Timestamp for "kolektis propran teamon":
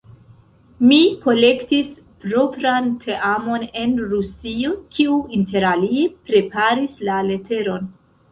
1.25-3.67